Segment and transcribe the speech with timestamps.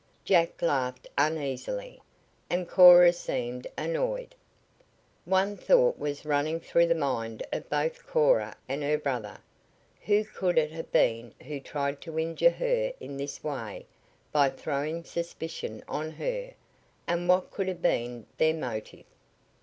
[0.25, 2.01] Jack laughed uneasily,
[2.49, 4.33] and Cora seemed annoyed.
[5.25, 9.37] One thought was running through the mind of both Cora and her brother.
[10.07, 13.85] Who could it have been who tried to injure her in this way
[14.31, 16.55] by throwing suspicion on her,
[17.05, 19.05] and what could have been their motive?